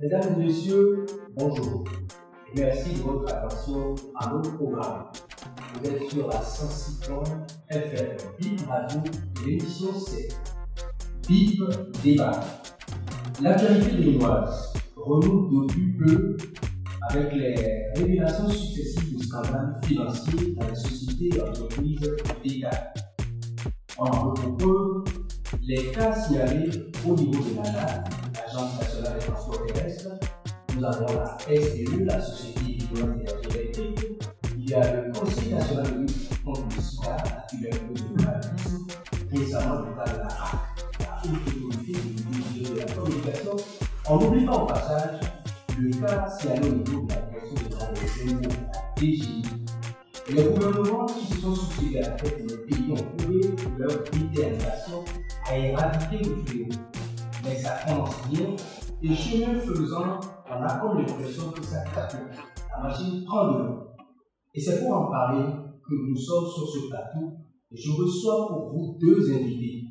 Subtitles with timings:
[0.00, 1.84] Mesdames et messieurs, bonjour.
[2.56, 5.04] Merci de votre attention à notre programme.
[5.74, 7.10] Vous êtes sur la 106
[7.68, 9.00] FM, BIP Radio,
[9.46, 10.28] l'émission c'est
[11.28, 11.62] BIP
[12.02, 12.40] Débat.
[13.42, 16.36] La vérité béninoise renoue depuis peu
[17.08, 17.54] avec les
[17.96, 22.92] révélations successives de scandales financiers dans les sociétés et entreprises d'État.
[23.98, 25.04] On en retrouve
[25.62, 26.70] les cas signalés
[27.06, 30.08] au niveau de l'ANA, l'Agence nationale des transports terrestres.
[30.76, 34.22] Nous avons la SDE, la Société d'économie d'énergie électrique.
[34.58, 38.04] Il y a le Conseil national de lutte contre le sida, la tuberculose
[39.32, 39.40] et le.
[39.40, 40.58] Récemment, de la HAC,
[41.00, 41.98] la Haute Autorité
[42.58, 43.56] de la Communication.
[44.08, 45.20] On n'oublie pas au passage
[45.78, 49.42] le cas signalé au niveau de la direction de la la DGI.
[50.28, 53.40] Les gouvernements qui se sont succédés à la tête de pays ont prouvé
[53.78, 55.04] leur détermination
[55.48, 56.68] à éradiquer le fléau.
[57.44, 58.46] Mais ça commence bien,
[59.02, 62.14] et chemin faisant, on a comme l'impression que ça tape.
[62.70, 63.78] La machine prend de l'eau.
[64.54, 67.32] Et c'est pour en parler que nous sommes sur ce plateau,
[67.72, 69.84] et je reçois pour vous deux invités.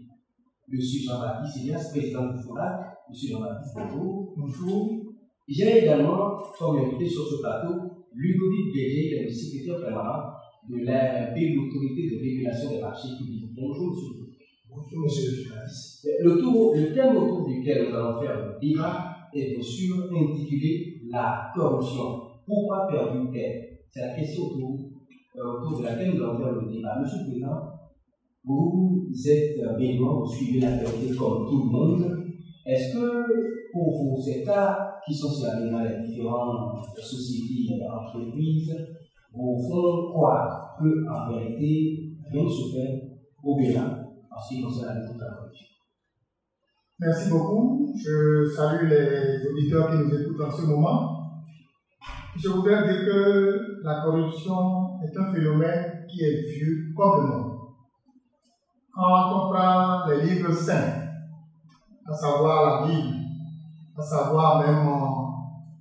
[0.67, 2.97] Monsieur Jean-Baptiste Elias, président du FORAC.
[3.09, 4.33] Monsieur Jean-Baptiste, bonjour.
[4.37, 4.99] Bonjour.
[5.47, 7.73] J'ai également comme invité sur ce plateau
[8.13, 10.29] Ludovic Béger, le secrétaire permanent
[10.69, 13.49] de l'ARP, l'autorité de régulation des marchés publics.
[13.55, 14.18] Bonjour, monsieur.
[16.21, 21.01] Le tour, le thème autour duquel nous allons faire le débat est bien sûr intitulé
[21.11, 22.21] La corruption.
[22.45, 24.79] Pourquoi perdre elle C'est la question autour,
[25.35, 26.99] euh, autour de laquelle nous allons faire le débat.
[26.99, 27.59] Monsieur le Président,
[28.45, 32.25] vous êtes béninois, vous suivez la vérité comme tout le monde.
[32.65, 38.75] Est-ce que pour vous, ces cas qui sont sur les différentes sociétés et entreprises
[39.33, 43.01] vous font croire qu'en vérité, rien ne se fait
[43.43, 43.98] au Bénin
[46.99, 47.93] Merci beaucoup.
[47.95, 51.19] Je salue les auditeurs qui nous écoutent en ce moment.
[52.35, 57.59] Je voudrais dire que la corruption est un phénomène qui est vieux comme le monde.
[58.93, 61.03] Quand on prend les livres saints,
[62.05, 63.15] à savoir la Bible,
[63.97, 64.85] à savoir même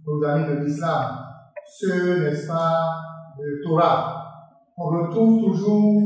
[0.06, 1.18] nos amis de l'islam,
[1.66, 2.91] ceux, n'est-ce pas,
[3.38, 4.24] de Torah,
[4.76, 6.02] on retrouve toujours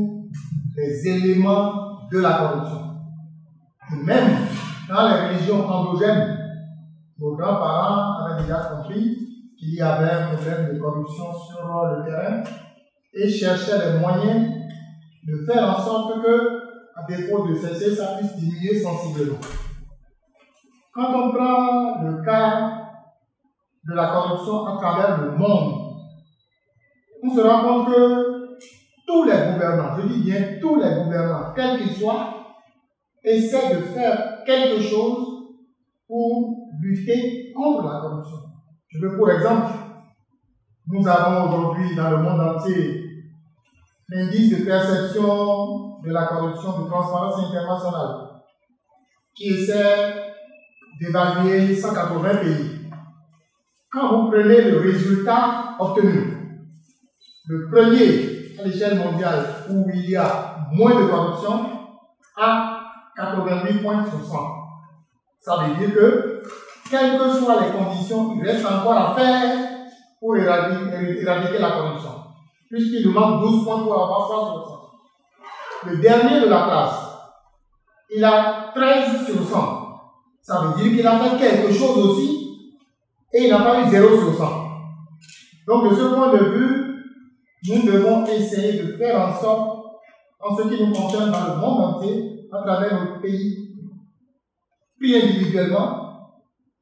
[0.75, 2.95] les éléments de la corruption.
[3.91, 4.47] Et même
[4.87, 6.37] dans les religions endogènes,
[7.17, 9.17] nos grands-parents avaient déjà compris
[9.57, 12.43] qu'il y avait un problème de corruption sur le terrain
[13.13, 14.47] et cherchaient les moyens
[15.25, 16.61] de faire en sorte que,
[16.95, 19.39] à défaut de cesser, ça puisse diminuer sensiblement.
[20.93, 22.73] Quand on prend le cas
[23.85, 25.95] de la corruption à travers le monde,
[27.23, 28.32] on se rend compte que
[29.13, 32.47] tous les gouvernants, je dis bien tous les gouvernants, quels qu'ils soient,
[33.23, 35.27] essaient de faire quelque chose
[36.07, 38.37] pour lutter contre la corruption.
[38.87, 39.71] Je veux pour exemple,
[40.87, 43.03] nous avons aujourd'hui dans le monde entier
[44.09, 48.41] l'indice de perception de la corruption de Transparence internationale
[49.35, 50.33] qui essaie
[50.99, 52.79] d'évaluer 180 pays.
[53.91, 56.33] Quand vous prenez le résultat obtenu,
[57.47, 58.32] le premier
[58.63, 61.65] l'échelle mondiale où il y a moins de corruption,
[62.37, 62.79] à
[63.15, 64.37] 88 points sur 100.
[65.39, 66.43] Ça veut dire que,
[66.89, 69.57] quelles que soient les conditions, il reste encore à faire
[70.19, 72.11] pour éradiquer, la corruption.
[72.69, 75.91] Puisqu'il nous manque 12 points pour avoir 100%.
[75.91, 77.13] Le dernier de la classe,
[78.15, 79.83] il a 13 sur 100.
[80.41, 82.43] Ça veut dire qu'il a fait quelque chose aussi
[83.33, 84.63] et il n'a pas eu 0 sur 100.
[85.67, 86.82] Donc, de ce point de vue,
[87.67, 89.85] nous devons essayer de faire en sorte,
[90.39, 93.73] en ce qui nous concerne dans le monde entier, à travers notre pays,
[94.99, 96.41] puis individuellement,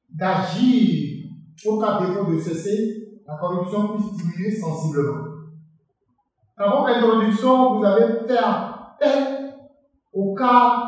[0.09, 1.25] d'agir
[1.65, 5.25] au cas défaut de cesser, la corruption puisse diminuer sensiblement.
[6.57, 9.53] Dans votre introduction, vous avez fait appel
[10.13, 10.83] au cas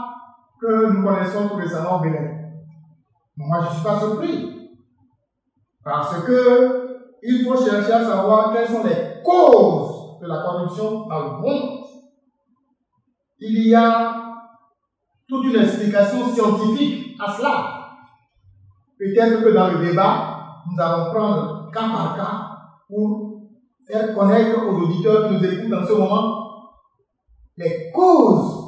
[0.60, 2.30] que nous connaissons tout récemment au Bénin.
[3.38, 4.72] Moi, je ne suis pas surpris.
[5.84, 6.84] Parce que
[7.24, 9.83] il faut chercher à savoir quelles sont les causes
[10.24, 11.84] de la corruption monde.
[13.40, 14.24] Il y a
[15.28, 17.80] toute une explication scientifique à cela.
[18.98, 22.50] Peut-être que dans le débat, nous allons prendre cas par cas
[22.88, 23.42] pour
[23.86, 26.40] faire connaître aux auditeurs qui nous écoutent en ce moment
[27.58, 28.64] les causes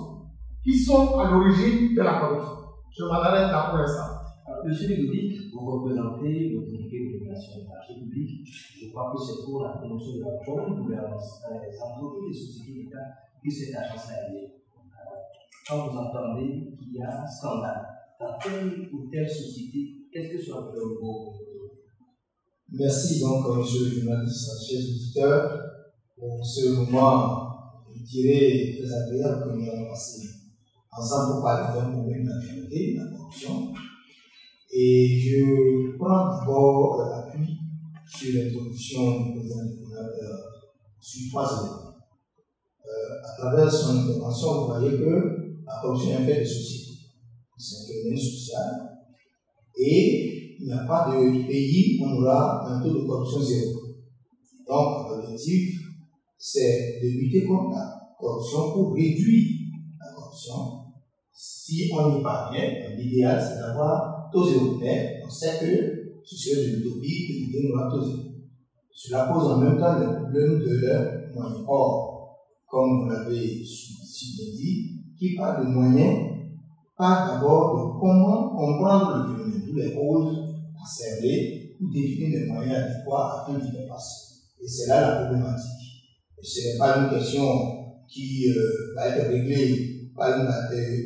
[0.63, 2.57] qui sont à l'origine de la corruption.
[2.97, 4.24] Je m'en arrête là pour l'instant.
[4.65, 8.47] Monsieur Ludovic, vous représentez l'autorité de régulation des marchés publics.
[8.81, 12.45] Je crois que c'est pour la promotion de la bonne gouvernance dans les entreprises et
[12.47, 13.05] sociétés d'État
[13.43, 14.53] que cette agence a été.
[15.67, 17.85] Quand vous entendez qu'il y a un scandale
[18.19, 21.33] dans telle ou telle société Qu'est-ce que fait au mot
[22.71, 25.61] Merci donc, euh, monsieur le journaliste, chers auditeurs,
[26.17, 30.27] pour ce moment, je dirais, très agréable que nous avons passé
[30.91, 33.73] ensemble pour parler d'un problème de la corruption.
[34.77, 37.59] Et je prends d'abord euh, appui
[38.05, 40.35] sur l'introduction du président euh,
[40.99, 41.93] sur trois éléments.
[42.83, 46.91] Euh, à travers son intervention, vous voyez que la corruption est un fait de société.
[47.57, 48.69] C'est un phénomène social.
[49.77, 53.79] Et il n'y a pas de pays où on aura un taux de corruption zéro.
[54.67, 55.79] Donc, l'objectif,
[56.37, 59.69] c'est de lutter contre la corruption pour réduire
[60.01, 60.81] la corruption.
[61.31, 64.77] Si on y parvient, l'idéal, c'est d'avoir zéro.
[64.79, 68.25] Mais on sait que ce serait une utopie que l'idée zéro.
[68.93, 71.63] Cela pose en même temps le problème de moyens.
[71.67, 76.35] Or, comme vous l'avez si dit, qui parle de moyens
[76.97, 82.45] parle d'abord de comment comprendre le phénomène, d'où les causes à cerner ou définir les
[82.47, 84.43] moyens adéquats afin d'y faire face.
[84.61, 85.71] Et c'est là la problématique.
[86.41, 87.43] Ce n'est pas une question
[88.07, 90.47] qui euh, va être réglée par une,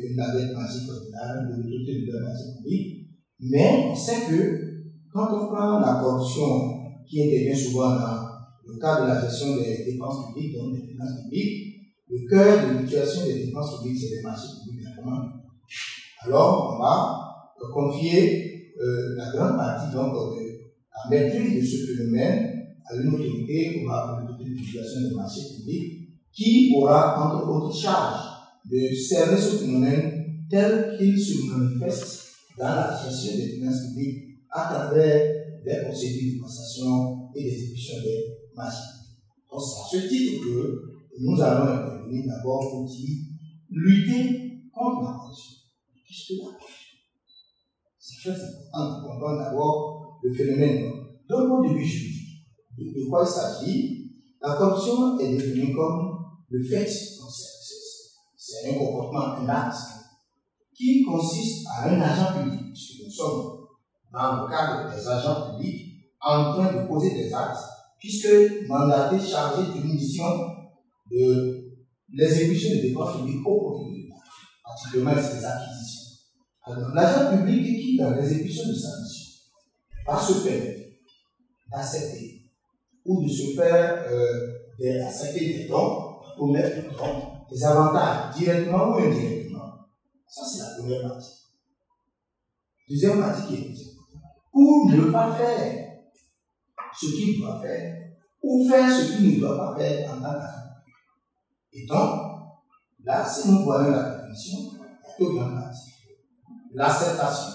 [0.04, 2.99] une navette magique ordinaire de l'autorité de la magique publique,
[3.42, 4.70] mais on sait que
[5.12, 8.30] quand on prend la corruption qui intervient souvent dans
[8.66, 11.70] le cadre de la gestion des dépenses publiques, donc des finances publiques,
[12.08, 14.86] le cœur de l'utilisation des dépenses publiques, c'est les marchés publics
[16.22, 17.30] Alors, on va
[17.72, 20.60] confier euh, la grande partie donc, de
[20.92, 25.56] la maîtrise de ce phénomène à une autorité qu'on va appeler l'autorité d'utilisation des marchés
[25.56, 28.20] publics, qui aura entre autres charge
[28.70, 34.74] de cerner ce phénomène tel qu'il se manifeste dans la gestion des finances publiques à
[34.74, 38.24] travers des procédures de passation et d'exécution des
[38.54, 39.00] marchés.
[39.50, 43.26] Donc, c'est à ce titre que nous allons intervenir d'abord pour dire
[43.70, 45.56] lutter contre la corruption.
[46.06, 46.96] Qu'est-ce que la corruption?
[47.98, 50.92] C'est très important de comprendre d'abord le phénomène.
[51.28, 54.12] D'un point de vue juridique, de, quoi il s'agit?
[54.42, 59.76] La corruption est définie comme le fait, c'est un comportement, un acte,
[60.80, 63.66] qui consiste à un agent public, puisque nous sommes
[64.12, 65.92] dans le cadre des agents publics,
[66.22, 67.60] en train de poser des actes,
[67.98, 70.24] puisque mandaté chargé d'une mission
[71.10, 71.70] de
[72.12, 74.14] l'exécution des dépenses publiques au profit de l'État,
[74.64, 76.00] particulièrement ses acquisitions.
[76.64, 79.26] Alors, l'agent public qui, dans l'exécution de sa mission,
[80.06, 80.80] va se permettre
[81.70, 82.42] d'accepter
[83.04, 86.76] ou de se faire euh, accepter des dons, pour mettre
[87.50, 89.49] des avantages directement ou indirectement.
[90.30, 91.32] Ça, c'est la première partie.
[92.88, 93.74] Deuxième partie qui est
[94.52, 95.88] pour ne pas faire
[96.94, 97.96] ce qu'il doit faire,
[98.42, 100.60] ou faire ce qu'il ne doit pas faire en tant qu'agent
[101.72, 102.20] et donc,
[103.04, 104.70] là, si nous voyons la définition,
[105.20, 105.70] il y a.
[106.72, 107.52] L'acceptation,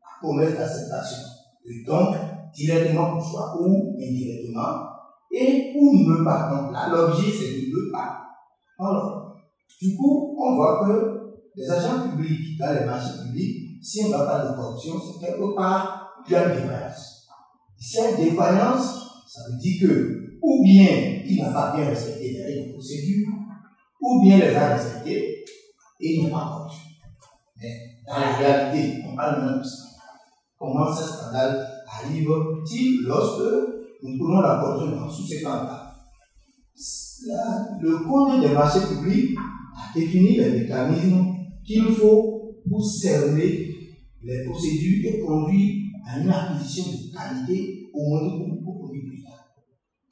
[0.00, 1.18] la promesse d'acceptation,
[1.64, 2.14] et donc
[2.54, 4.86] directement pour soi ou indirectement,
[5.32, 6.48] et ou ne pas.
[6.50, 8.24] Donc là, l'objet, c'est ne pas.
[8.78, 9.36] Alors,
[9.80, 11.15] du coup, on voit que
[11.56, 15.54] les agents publics dans les marchés publics, si on va pas de corruption, c'est quelque
[15.56, 17.28] part, il y a une défaillance.
[17.78, 22.68] Cette défaillance, ça veut dire que, ou bien il n'a pas bien respecté les règles
[22.68, 23.28] de procédure,
[24.00, 25.44] ou bien les a respectés
[26.00, 26.82] et il n'y a pas corruption.
[27.60, 27.74] Mais
[28.06, 29.84] dans la réalité, on parle même de ça.
[30.58, 33.42] Comment ce scandale arrive-t-il lorsque
[34.02, 35.92] nous prenons la corruption sous ces cas
[37.80, 39.36] Le Code des marchés publics
[39.76, 41.25] a défini les mécanismes
[41.66, 43.74] qu'il faut pour cerner
[44.22, 49.46] les procédures et conduire à une acquisition de qualité au profit plus tard.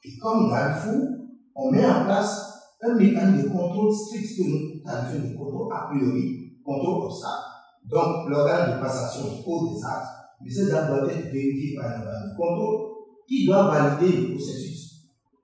[0.03, 5.31] Et comme garde-fou, on met en place un mécanisme de contrôle strict que nous qualifions
[5.31, 7.43] de contrôle a priori, contrôle obstacle.
[7.85, 10.07] Donc, l'organe de passation pose des actes,
[10.43, 12.85] mais ces actes doivent être vérifiés par un organe de contrôle
[13.27, 14.75] qui doit valider le processus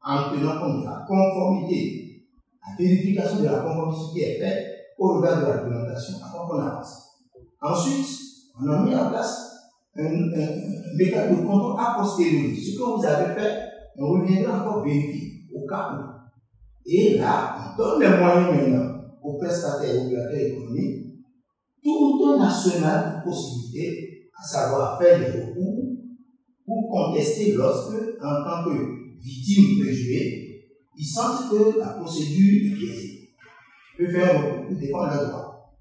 [0.03, 2.25] en tenant compte de la conformité,
[2.68, 4.71] la vérification de la conformité qui est faite
[5.01, 7.17] au regard de la réglementation avant qu'on avance.
[7.60, 8.05] Ensuite,
[8.62, 9.51] on a mis en place
[9.98, 10.29] un,
[10.96, 12.55] mécanisme de contrôle a posteriori.
[12.55, 13.58] Ce que vous avez fait,
[13.98, 16.12] on reviendra encore vérifier au cas où
[16.86, 21.01] et là, on donne les moyens maintenant aux prestataires et aux opérateurs économiques
[21.84, 25.98] tout un national de possibilités, à savoir faire des recours
[26.65, 30.63] pour contester lorsque, en tant que victime préjugée,
[30.96, 33.11] ils sentent que la procédure est
[34.05, 35.75] peuvent faire pour défendre leurs droits.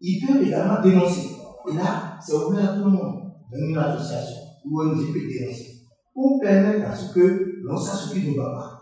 [0.00, 1.30] Ils peuvent également dénoncer.
[1.70, 5.82] Et là, c'est ouvert à tout le monde, dans une association ou un peut dénoncer,
[6.12, 8.74] pour permettre à ce que l'on sache ce qui ne va pas.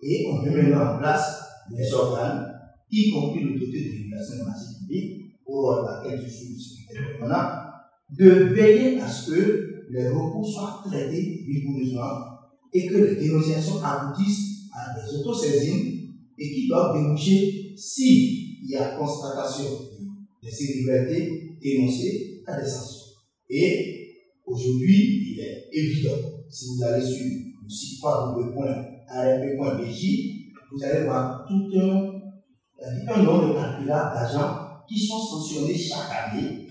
[0.00, 2.52] Et on met maintenant en place des organes,
[2.90, 7.50] y compris l'autorité de régulation des marchés publics, pour laquelle je suis le secrétaire permanent,
[8.18, 12.32] de veiller à ce que les recours soient traités rigoureusement
[12.72, 18.96] et que les dénonciations aboutissent à des autosaisines et qui doivent déboucher, s'il y a
[18.96, 19.64] constatation
[20.42, 23.12] de ces libertés dénoncées, à des sanctions.
[23.48, 24.08] Et
[24.46, 26.16] aujourd'hui, il est évident,
[26.50, 27.24] si vous allez sur
[27.62, 28.82] le site www.arp.bj,
[30.72, 34.56] vous allez voir tout un, nombre calculables d'agents
[34.88, 36.66] qui sont sanctionnés chaque année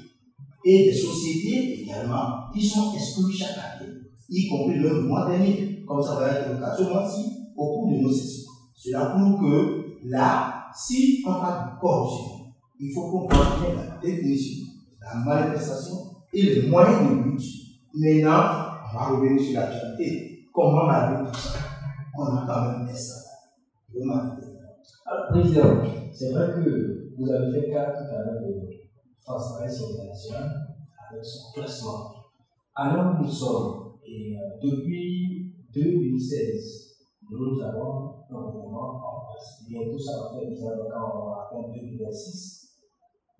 [0.66, 3.94] et des sociétés également qui sont exclues chaque année,
[4.30, 7.22] y compris le mois dernier, comme ça va être le cas ce mois-ci,
[7.56, 8.52] au cours de nos sessions.
[8.76, 14.68] Cela prouve que là, si on de corruption, il faut qu'on bien la définition,
[15.02, 15.96] la manifestation
[16.34, 17.42] et les moyens de but.
[17.94, 20.50] Maintenant, on va revenir sur l'actualité.
[20.54, 21.60] Comment on a vu tout ça
[22.18, 23.22] On a quand même fait ça.
[25.06, 28.72] Alors, Président, c'est vrai que vous avez fait cas tout à l'heure de
[29.24, 30.68] transparence internationale
[31.10, 32.12] avec son classement.
[32.76, 36.91] Alors nous sommes, et euh, depuis 2016,
[37.32, 39.64] nous avons un gouvernement en place.
[39.68, 42.80] Bientôt, ça va faire 10 ans quand on va atteindre 2026.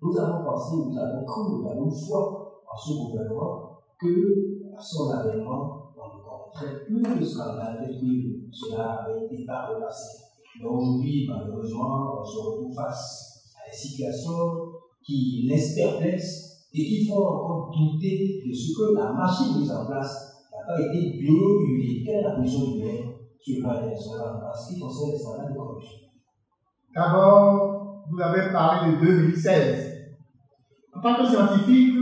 [0.00, 5.10] Nous avons pensé, nous avons cru, nous avons foi en ce gouvernement que à son
[5.10, 10.24] avènement, on ne connaîtrait plus de scandale tel que cela avait été par le passé.
[10.58, 14.72] Mais aujourd'hui, malheureusement, on se retrouve face à des situations
[15.04, 19.86] qui laissent perplexe et qui font encore douter de ce que la machine mise en
[19.86, 22.02] place n'a pas été bien huilée.
[22.04, 23.11] Quelle la position du
[23.50, 25.98] maire sur le plan international en ce qui concerne les de corruption
[26.94, 29.92] D'abord, vous avez parlé de 2016.
[30.94, 31.94] En tant que scientifique,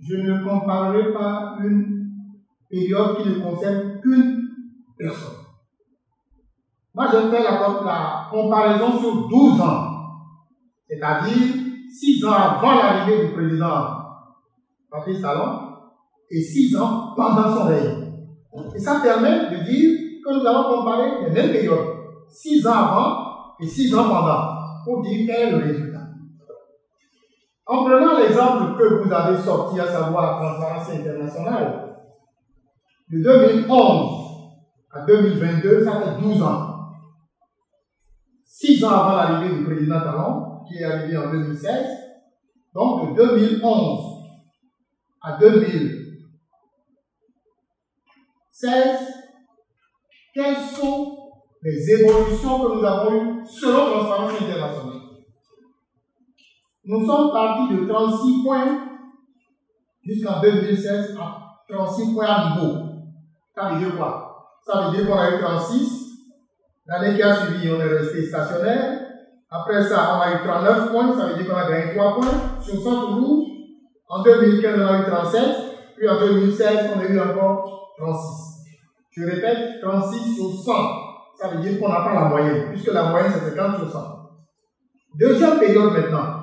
[0.00, 2.06] je ne comparerai pas une
[2.70, 4.42] période qui ne concerne qu'une
[4.96, 5.38] personne.
[6.94, 7.50] Moi, je fais la,
[7.84, 9.88] la comparaison sur 12 ans,
[10.88, 11.54] c'est-à-dire
[11.90, 13.96] 6 ans avant l'arrivée du président
[14.90, 15.60] Patrice Talon
[16.30, 18.05] et 6 ans pendant son règne.
[18.74, 21.96] Et ça permet de dire que nous allons comparer les mêmes périodes,
[22.28, 23.26] 6 ans avant
[23.60, 26.00] et 6 ans pendant, pour dire quel est le résultat.
[27.66, 31.96] En prenant l'exemple que vous avez sorti, à savoir Transparency Internationale,
[33.10, 34.26] de 2011
[34.92, 36.76] à 2022, ça fait 12 ans.
[38.44, 41.86] 6 ans avant l'arrivée du président Talon, qui est arrivé en 2016.
[42.74, 44.00] Donc de 2011
[45.22, 45.38] à
[48.62, 48.98] 2016,
[50.34, 51.16] quelles sont
[51.62, 55.00] les évolutions que nous avons eues selon Transparency Internationale?
[56.84, 58.78] Nous sommes partis de 36 points
[60.02, 62.78] jusqu'en 2016 à 36 points à niveau.
[63.54, 64.58] Ça veut dire quoi?
[64.64, 66.06] Ça veut dire qu'on a eu 36.
[66.86, 69.02] L'année qui a suivi, on est resté stationnaire.
[69.50, 71.18] Après ça, on a eu 39 points.
[71.18, 73.48] Ça veut dire qu'on a gagné 3 points sur 100 rouge.
[74.08, 75.42] En 2015, on a eu 37.
[75.96, 78.56] Puis en 2016, on a eu encore 36.
[79.16, 80.72] Je répète, 36 sur 100.
[81.38, 84.16] Ça veut dire qu'on n'a pas la moyenne, puisque la moyenne c'est 50 sur 100.
[85.18, 86.36] Deuxième période maintenant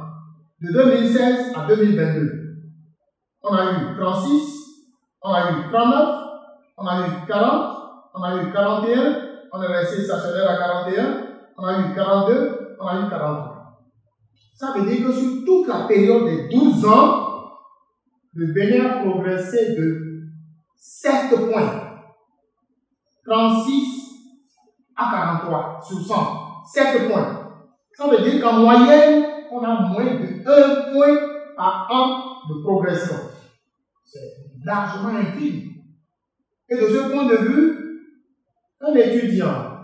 [0.62, 2.32] de 2016 à 2022,
[3.44, 4.64] on a eu 36,
[5.22, 6.24] on a eu 39,
[6.78, 7.78] on a eu 40,
[8.16, 9.16] on a eu 41,
[9.52, 11.18] on est resté stationnaire à 41,
[11.58, 13.54] on a eu 42, on a eu 43.
[14.56, 17.24] Ça veut dire que sur toute la période de 12 ans,
[18.34, 20.03] le Bénin a progressé de
[20.86, 22.02] 7 points.
[23.25, 24.20] 36
[24.98, 26.16] à 43 sur 100.
[26.74, 27.52] 7 points.
[27.94, 31.18] Ça veut dire qu'en moyenne, on a moins de 1 point
[31.56, 33.16] par an de progression.
[34.04, 34.20] C'est
[34.66, 35.72] largement infime.
[36.70, 38.20] Et de ce point de vue,
[38.82, 39.78] un étudiant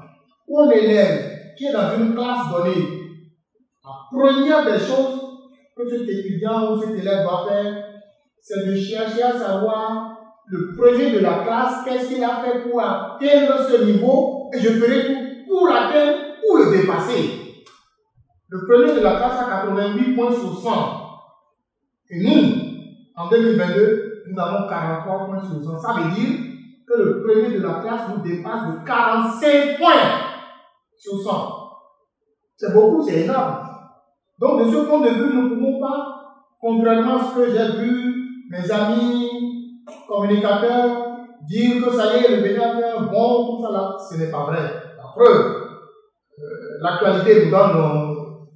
[0.50, 3.00] ou un élève qui est dans une classe donnée,
[3.86, 5.22] la première des choses
[5.78, 7.86] que cet étudiant ou cet élève va faire,
[8.42, 10.19] c'est de chercher à savoir
[10.50, 14.70] le projet de la classe, qu'est-ce qu'il a fait pour atteindre ce niveau, et je
[14.70, 16.18] ferai tout pour l'atteindre
[16.50, 17.40] ou le dépasser.
[18.48, 20.70] Le premier de la classe a 88 points sur 100.
[22.10, 22.56] Et nous,
[23.16, 25.80] en 2022, nous avons 43 points sur 100.
[25.80, 26.40] Ça veut dire
[26.88, 29.92] que le premier de la classe nous dépasse de 45 points
[30.98, 31.54] sur 100.
[32.58, 33.68] C'est beaucoup, c'est énorme.
[34.40, 37.78] Donc, de ce point de vue, nous ne pouvons pas, contrairement à ce que j'ai
[37.78, 38.16] vu
[38.50, 39.29] mes amis
[40.10, 41.08] communicateurs
[41.48, 44.18] dire que ça y est, le Bénin a fait un bon, tout ça là, ce
[44.18, 44.60] n'est pas vrai.
[44.98, 45.56] La preuve,
[46.40, 48.10] euh, l'actualité nous donne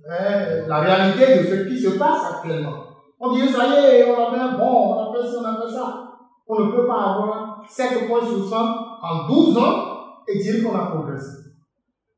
[0.05, 2.83] Hein, la réalité de ce qui se passe actuellement.
[3.19, 5.45] On dit, ça y est, on a fait un bon, on a fait ça, on
[5.45, 6.09] a fait ça.
[6.45, 9.85] On ne peut pas avoir 7 points sur 100 en 12 ans
[10.27, 11.37] et dire qu'on a progressé.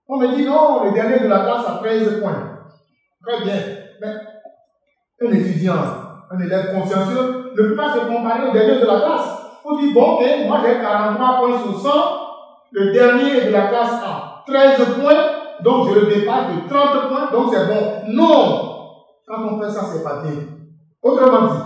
[0.07, 2.59] On me dit, non, le dernier de la classe a 13 points.
[3.23, 3.55] Très bien.
[4.01, 5.75] Mais un étudiant,
[6.35, 9.29] un élève consciencieux ne peut pas se comparer au dernier de la classe.
[9.63, 11.89] On dit, bon, moi j'ai 43 points sur 100,
[12.71, 17.31] le dernier de la classe a 13 points, donc je le dépasse de 30 points,
[17.31, 18.13] donc c'est bon.
[18.13, 18.71] Non
[19.27, 20.33] Quand on fait ça, c'est pas bien.
[21.01, 21.61] Autrement dit,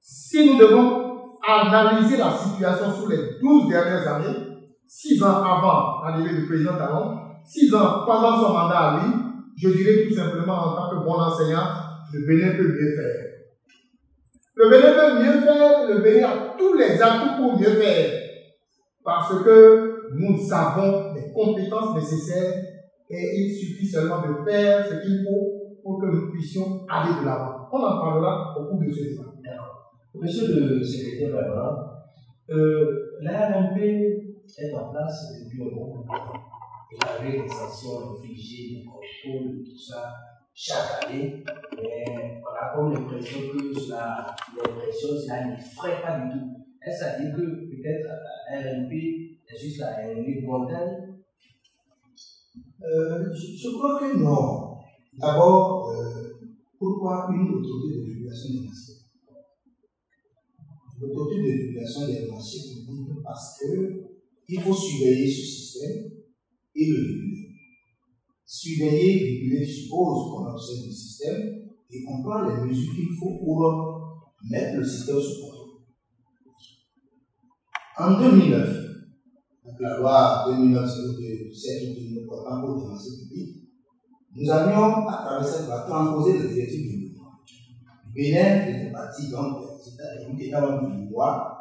[0.00, 1.08] si nous devons
[1.46, 4.46] analyser la situation sur les 12 dernières années,
[4.86, 9.14] 6 ans avant l'arrivée du président Talon, 6 ans pendant son mandat à lui,
[9.56, 11.66] je dirais tout simplement en tant que bon enseignant,
[12.12, 13.27] le Bénin peut mieux faire.
[14.58, 18.10] Le Bénin peut mieux faire, le Bénin a tous les atouts pour mieux faire.
[19.04, 22.64] Parce que nous savons les compétences nécessaires
[23.08, 27.24] et il suffit seulement de faire ce qu'il faut pour que nous puissions aller de
[27.24, 27.68] l'avant.
[27.72, 29.22] On en parlera au cours de ce débat.
[30.14, 31.36] Monsieur le secrétaire
[32.50, 36.04] euh, l'ARMP est en place depuis un moment.
[36.90, 40.14] Il y avait des sanctions infligées, des contrôles, tout ça,
[40.60, 41.44] chaque année.
[42.42, 46.66] On a comme l'impression que cela, l'impression, cela ne pas du tout.
[46.82, 48.08] Est-ce à dire que peut-être
[48.50, 51.14] l'ARMP est juste la RMP montagne
[52.80, 54.78] euh, je, crois que non.
[55.14, 56.38] D'abord, euh,
[56.78, 58.92] pourquoi une autorité de régulation des marchés?
[61.00, 62.58] L'autorité de régulation des marchés
[63.24, 66.10] parce qu'il faut surveiller ce système
[66.74, 67.47] et le réguler.
[68.50, 74.24] Surveiller, réguler suppose qu'on observe le système et qu'on prend les mesures qu'il faut pour
[74.50, 75.68] mettre le système sous contrôle.
[77.98, 78.88] En 2009,
[79.80, 83.64] la loi 2009 de 7 de portant pour le marché public,
[84.34, 87.32] nous avions, à travers cette loi, transposé les directives du mouvement.
[88.14, 89.58] Bénin faisait partie donc
[90.38, 91.54] des États membres du loi.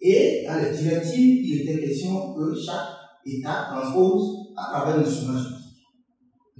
[0.00, 2.88] Et dans les directives, il était question que chaque
[3.26, 5.59] État transpose à travers le juridique.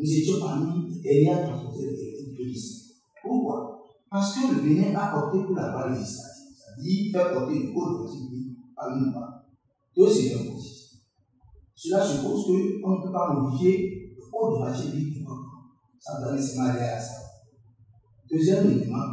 [0.00, 2.95] Nous étions parmi les derniers à transposer les directives de l'ICE.
[3.23, 3.85] Pourquoi?
[4.11, 8.07] Parce que le Bénin a opté pour la loi législative, c'est-à-dire faire porter le code
[8.07, 9.45] de public par une loi.
[9.95, 10.97] Deuxième position.
[11.75, 15.19] Cela suppose qu'on ne peut pas modifier le code de marché public
[15.99, 17.17] Ça doit nécessairement aller à ça.
[18.30, 19.04] Deuxième élément,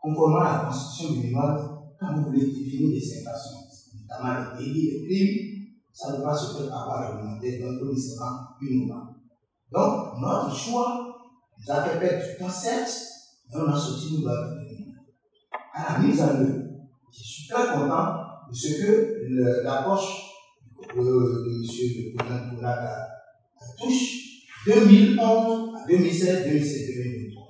[0.00, 1.60] conformément à la constitution minimale,
[1.98, 3.58] quand vous voulez définir des infractions,
[4.08, 7.78] notamment les délits, les crimes, ça ne doit pas se faire avoir réglementé, donc il
[7.80, 9.09] faut nécessairement une loi.
[9.72, 11.16] Donc, notre choix
[11.58, 12.90] nous a fait perdre du temps, certes,
[13.48, 14.60] mais on a sorti loi de
[15.74, 16.62] À la mise en œuvre,
[17.12, 18.14] je suis très content
[18.50, 20.30] de ce que l'approche
[20.94, 22.12] de, de M.
[22.12, 23.08] le président Koulaka
[23.78, 27.46] touche 2011 à 2016, 2017, 2023.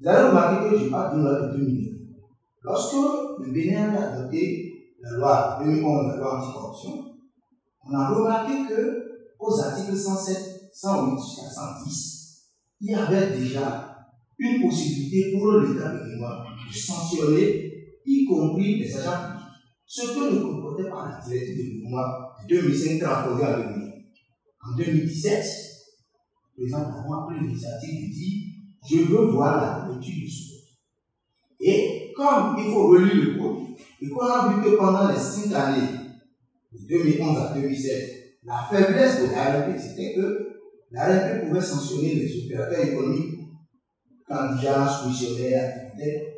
[0.00, 1.94] Vous avez remarqué que je parle d'une loi de 2009.
[2.62, 7.04] Lorsque le Bénin a adopté la loi 2011, la loi anticorruption,
[7.86, 9.04] on a remarqué que
[9.38, 12.14] aux articles 107, 108 jusqu'à 110,
[12.80, 13.96] il y avait déjà
[14.38, 17.70] une possibilité pour l'État de sanctionner,
[18.04, 19.44] y compris les agents publics.
[19.86, 22.02] Ce que ne comportait pas la directive de mouvement
[22.48, 23.94] de 2005 transposée en 2000.
[24.66, 25.44] En 2017,
[26.56, 28.42] le président a pris l'initiative de dire
[28.90, 30.58] Je veux voir la couverture du sport.
[31.60, 35.52] Et comme il faut relire le code, et qu'on a vu que pendant les cinq
[35.52, 36.00] années,
[36.72, 40.53] de 2011 à 2017, la faiblesse de l'ARP, c'était que
[40.94, 43.40] l'ARP pouvait sanctionner les opérateurs économiques,
[44.28, 45.92] candidats, soumissionnaires,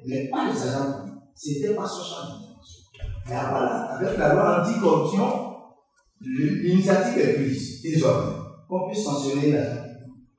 [0.06, 1.22] mais pas les agents publics.
[1.34, 2.82] Ce n'était pas son champ d'intervention.
[3.28, 5.54] Mais voilà, avec la loi anticorruption,
[6.20, 8.32] l'initiative est prise désormais
[8.68, 9.82] qu'on puisse sanctionner l'agent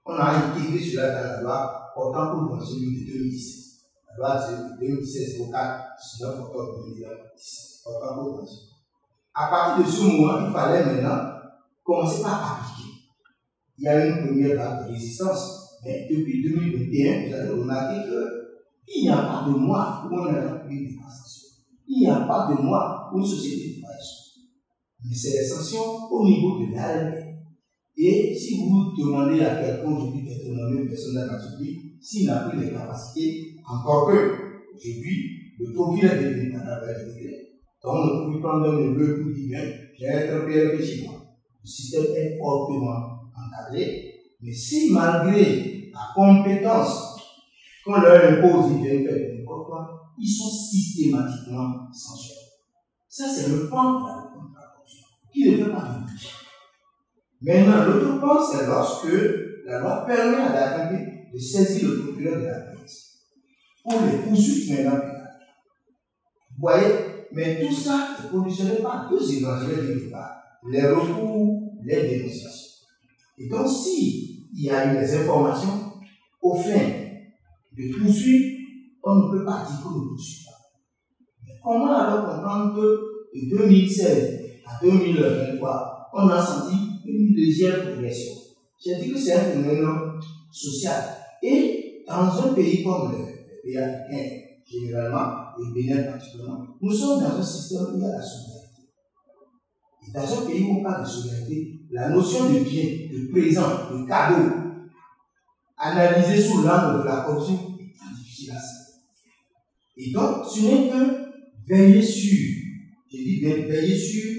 [0.05, 3.57] On a intégré cela dans la loi portant pour celui de 2017
[4.17, 5.85] loi de 2016 au 4
[6.19, 7.07] 19 octobre 2017.
[9.33, 11.33] À partir de ce moment, il fallait maintenant
[11.83, 12.86] commencer par appliquer.
[13.77, 18.09] Il y a une première vague de résistance, mais depuis 2021, vous avez remarqué
[18.87, 21.49] qu'il n'y a pas de mois où on pris des sanctions.
[21.87, 24.17] Il n'y a pas de mois où une société de faillite.
[25.05, 27.17] Mais c'est les sanctions au niveau de l'ARP.
[27.97, 32.71] Et si vous demandez à quelqu'un aujourd'hui d'être nommé personnel pays, s'il n'a plus les
[32.71, 36.97] capacités, encore que, aujourd'hui, le profil est devenu un affaire
[37.83, 39.59] Donc, on peut prendre un neveu pour dire,
[39.97, 41.15] j'ai un père chez moi.
[41.63, 43.16] Le système est fortement
[44.41, 47.15] mais si malgré la compétence
[47.83, 52.41] qu'on leur impose, ils viennent faire n'importe quoi, ils sont systématiquement sanctionnés.
[53.07, 56.29] Ça, c'est le point de la corruption, qui ne fait pas but.
[57.41, 59.07] Maintenant, l'autre point, c'est lorsque
[59.65, 62.67] la loi permet à la République de saisir le procureur de la
[63.89, 66.93] pour les poursuites maintenant Vous voyez
[67.31, 70.37] Mais tout ça est conditionné par deux évangiles de départ
[70.69, 72.66] les recours, les dénonciations.
[73.37, 75.91] Et donc, si il y a eu des informations
[76.41, 76.79] au fin
[77.77, 78.57] de poursuivre,
[79.03, 80.57] on ne peut pas dire qu'on ne poursuit pas.
[81.45, 88.33] Mais comment alors comprendre que de 2016 à 2023, on a senti une légère progression
[88.83, 89.87] J'ai dit que c'est un phénomène
[90.51, 91.03] social.
[91.43, 93.17] Et dans un pays comme le,
[93.61, 98.17] pays africain, généralement, et Bénin particulièrement, nous sommes dans un système où il y a
[98.17, 98.56] la souveraineté.
[100.07, 103.91] Et dans un pays où on parle de souveraineté, la notion de bien, de présent,
[103.91, 104.53] de cadeau,
[105.77, 108.77] analysée sous l'angle de la corruption, est très difficile à ça.
[109.97, 111.27] Et donc, ce n'est que
[111.67, 112.37] veiller sur,
[113.11, 114.31] je dis veiller sur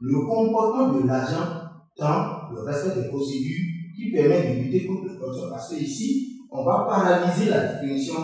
[0.00, 1.64] le comportement de l'agent
[1.98, 3.64] dans le respect des procédures
[3.96, 5.50] qui permettent de lutter contre la corruption.
[5.50, 8.14] Parce que ici, on va paralyser la définition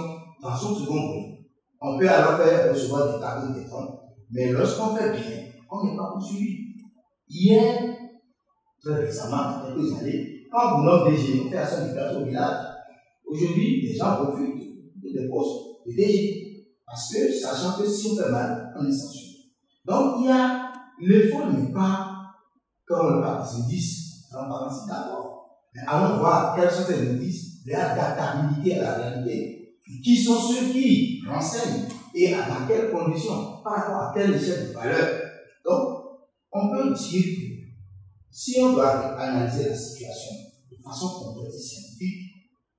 [0.42, 1.36] dans son second point.
[1.80, 5.96] On peut alors faire recevoir des cadeaux des temps, mais lorsqu'on fait bien, on n'est
[5.96, 6.69] pas poursuivi.
[7.32, 7.96] Hier,
[8.82, 12.22] très récemment, il y a quelques années, quand vous nommez DG, on fait à du
[12.22, 12.66] au village,
[13.24, 14.60] aujourd'hui, les gens profitent
[15.00, 16.66] des postes de DG.
[16.84, 19.36] Parce que, sachant que si on fait mal, on est sanctionné.
[19.84, 22.16] Donc, il y a, l'effort n'est pas,
[22.84, 25.60] comme on parle des indices, transparence, d'accord.
[25.72, 29.76] Mais allons voir quels sont ces indices d'adaptabilité à la réalité.
[30.02, 34.72] Qui sont ceux qui renseignent et dans quelles conditions, par rapport à quelle échelle de
[34.72, 35.22] valeur.
[35.64, 35.99] Donc,
[36.52, 37.50] on peut dire que
[38.30, 40.36] si on doit analyser la situation
[40.70, 42.30] de façon complète et scientifique,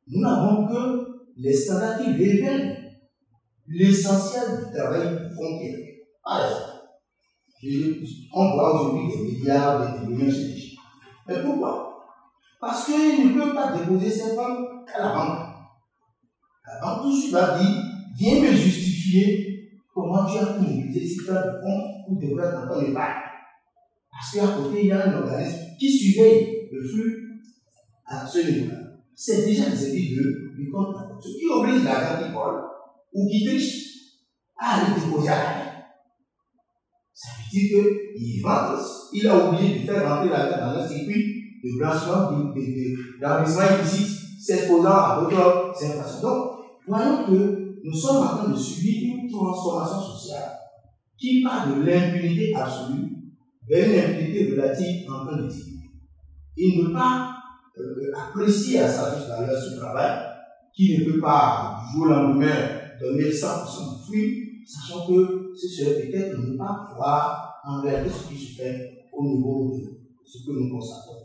[0.07, 2.81] nous n'avons que les standards qui révèlent
[3.67, 5.17] l'essentiel du travail
[5.59, 6.07] fait.
[6.23, 6.71] Par exemple,
[8.33, 10.77] on voit aujourd'hui des milliards, des millions chez les
[11.27, 12.05] Mais pourquoi?
[12.59, 15.39] Parce qu'ils ne peuvent pas déposer ces fonds à la banque.
[16.67, 17.83] La banque tout de suite va dire
[18.17, 23.30] viens me justifier comment tu as pu utiliser ces fonds pour développer ton épargne.
[24.21, 27.41] Parce qu'à côté, il y a un organisme qui surveille le flux
[28.05, 28.77] à ce niveau-là.
[29.15, 30.47] C'est déjà des services de
[31.19, 32.61] Ce qui oblige l'agent qui vole
[33.13, 33.87] ou qui triche
[34.59, 35.71] à aller déposer à la.
[37.13, 38.41] Ça veut dire qu'il
[39.13, 42.31] il a oublié de faire rentrer l'argent dans un circuit de blanchiment,
[43.21, 46.21] d'enrichissement illicite, s'exposant à d'autres informations.
[46.21, 46.51] Donc,
[46.87, 50.51] voyons que nous sommes en train de subir une transformation sociale
[51.17, 53.10] qui part de l'impunité absolue
[53.67, 55.65] vers une impunité relative en de dire.
[56.57, 57.35] Il ne peut pas
[57.77, 60.19] euh, apprécier à sa juste valeur ce travail,
[60.75, 65.67] qui ne peut pas du jour au lendemain donner 100% de fruits, sachant que ce
[65.67, 70.51] serait peut-être ne pas pouvoir enlever ce qui se fait au niveau de ce que
[70.51, 71.17] nous constatons.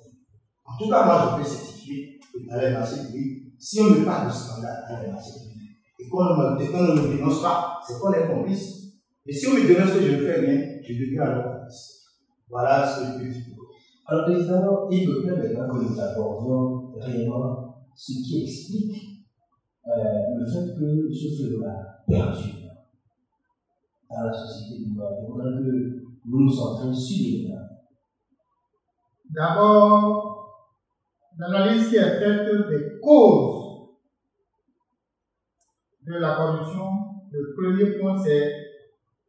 [0.64, 3.98] En tout cas, moi, je peux certifier que dans les marchés publics, si on ne
[3.98, 5.56] met pas de scandale dans les marchés publics,
[5.98, 8.92] et qu'on ne, le dénonce pas, c'est qu'on est complice.
[9.26, 11.55] Et si on me dénonce que je ne fais rien, je deviens alors.
[12.48, 13.42] Voilà ce que dire.
[14.06, 19.26] Alors, président, il me plaît maintenant que nous abordions réellement ce qui explique
[19.88, 19.92] euh,
[20.38, 22.66] le fait que ce phénomène perdure
[24.08, 27.54] dans la société du voudrais que nous nous centrions sur les
[29.30, 30.70] D'abord,
[31.36, 33.88] l'analyse qui est faite des causes
[36.06, 36.86] de la corruption,
[37.32, 38.52] le premier point, c'est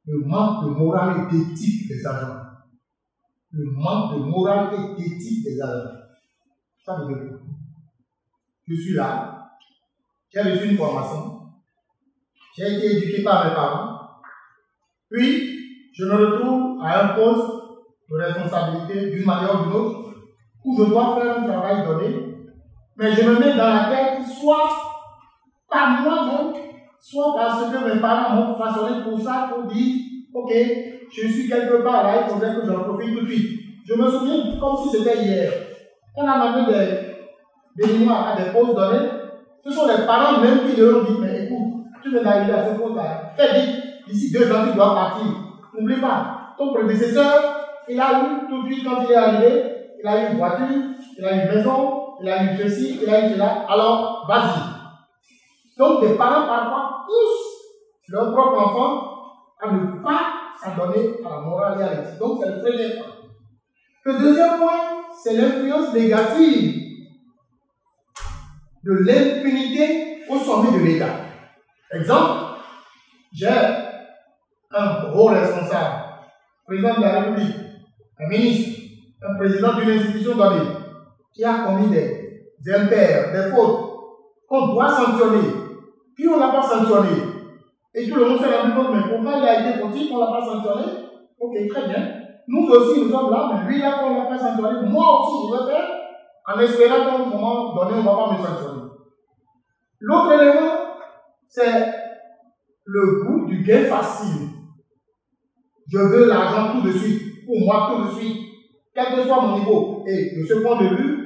[0.05, 2.46] le manque de morale et d'éthique des agents
[3.57, 5.89] le manque de morale et d'éthique des agents.
[6.85, 7.07] Ça quoi
[8.67, 9.49] Je suis là,
[10.31, 11.41] j'ai reçu une formation,
[12.55, 13.99] j'ai été éduqué par mes parents,
[15.09, 17.49] puis je me retrouve à un poste
[18.09, 20.13] de responsabilité d'une manière ou d'une autre,
[20.63, 22.37] où je dois faire un travail donné,
[22.95, 24.69] mais je me mets dans la tête soit
[25.67, 26.53] par moi-même,
[26.99, 29.95] soit parce que mes parents m'ont façonné pour ça, pour dire,
[30.37, 30.53] ok,
[31.11, 33.59] je suis quelque part là, il faudrait que j'en profite tout de suite.
[33.87, 35.51] Je me souviens comme si c'était hier.
[36.15, 36.65] On a amené
[37.75, 39.09] des, des à des postes donnés,
[39.63, 42.67] ce sont les parents même qui leur ont dit, mais écoute, tu viens d'arriver à
[42.67, 43.33] ce poste-là.
[43.35, 43.75] Fais vite,
[44.07, 45.25] d'ici deux ans, tu dois partir.
[45.73, 49.63] N'oublie pas, ton prédécesseur, il a eu tout de suite quand il est arrivé,
[50.01, 50.65] il a eu une voiture,
[51.17, 53.65] il a une maison, il a eu ceci, il a eu cela.
[53.69, 55.77] Alors, vas-y.
[55.77, 59.16] Donc, les parents parfois poussent leur propre enfant
[59.59, 62.19] à ne pas s'adonner à la morale et à l'éthique.
[62.19, 63.13] Donc, c'est le premier point.
[64.05, 64.79] Le deuxième point,
[65.23, 66.87] c'est l'influence négative
[68.83, 71.15] de l'impunité au sommet de l'État.
[71.91, 72.59] Exemple,
[73.33, 73.47] j'ai
[74.71, 76.03] un gros responsable,
[76.65, 77.55] président de la République,
[78.19, 78.81] un ministre,
[79.21, 80.69] un président d'une institution donnée,
[81.33, 83.87] qui a commis des, impairs, des fautes,
[84.47, 85.49] qu'on doit sanctionner,
[86.15, 87.26] puis on ne l'a pas sanctionné?
[87.97, 90.21] Et tout le monde s'est rendu compte, mais pourquoi il a été fautif, on ne
[90.21, 90.83] l'a pas sanctionné
[91.39, 92.13] Ok, très bien.
[92.47, 94.87] Nous aussi, nous sommes là, mais lui, là, on ne l'a pas sanctionné.
[94.87, 95.89] Moi aussi, je vais faire,
[96.45, 98.81] en espérant qu'à un moment donné, on ne va pas me sanctionner.
[99.99, 100.73] L'autre élément,
[101.47, 101.91] c'est
[102.85, 104.47] le goût du gain facile.
[105.91, 108.37] Je veux l'argent tout de suite, pour moi tout de suite,
[108.93, 110.03] quel que soit mon niveau.
[110.05, 111.16] Et de ce point de vue,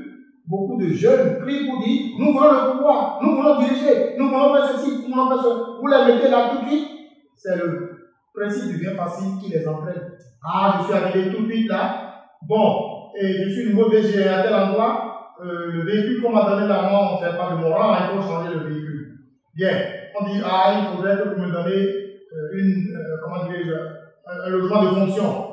[0.48, 4.54] beaucoup de jeunes crient pour dire, nous voulons le pouvoir, nous voulons diriger, nous voulons
[4.54, 5.56] faire ceci, nous voulons faire cela.
[5.80, 6.88] Vous les mettez là tout de suite.
[7.36, 10.12] C'est le principe du bien facile qui les entraîne.
[10.44, 12.12] Ah, je suis arrivé tout de suite là.
[12.42, 15.12] Bon, et je suis nouveau DG à tel endroit.
[15.44, 18.22] Euh, le véhicule qu'on m'a donné là, on ne fait pas de mon rang, il
[18.22, 19.18] faut changer le véhicule.
[19.56, 19.72] Bien,
[20.20, 21.88] on dit, ah, il faudrait que vous me donniez
[22.34, 25.48] euh, une, euh, comment un, un, logement de fonction.